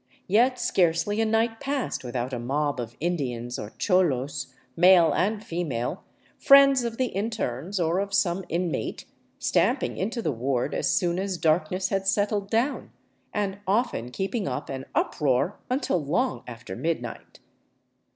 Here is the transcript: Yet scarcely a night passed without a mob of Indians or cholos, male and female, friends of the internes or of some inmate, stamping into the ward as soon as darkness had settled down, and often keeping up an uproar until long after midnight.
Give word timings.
Yet 0.25 0.57
scarcely 0.57 1.21
a 1.21 1.25
night 1.27 1.59
passed 1.59 2.03
without 2.03 2.33
a 2.33 2.39
mob 2.39 2.79
of 2.79 2.97
Indians 2.99 3.59
or 3.59 3.69
cholos, 3.77 4.51
male 4.75 5.13
and 5.13 5.43
female, 5.43 6.01
friends 6.39 6.83
of 6.83 6.97
the 6.97 7.15
internes 7.15 7.79
or 7.79 7.99
of 7.99 8.11
some 8.11 8.43
inmate, 8.49 9.05
stamping 9.37 9.97
into 9.97 10.23
the 10.23 10.31
ward 10.31 10.73
as 10.73 10.89
soon 10.89 11.19
as 11.19 11.37
darkness 11.37 11.89
had 11.89 12.07
settled 12.07 12.49
down, 12.49 12.89
and 13.31 13.59
often 13.67 14.09
keeping 14.09 14.47
up 14.47 14.69
an 14.69 14.85
uproar 14.95 15.59
until 15.69 16.03
long 16.03 16.43
after 16.47 16.75
midnight. 16.75 17.39